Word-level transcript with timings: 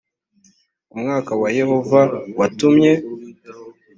umwuka 0.93 1.31
wa 1.41 1.49
yehova 1.57 2.01
watumye 2.37 2.91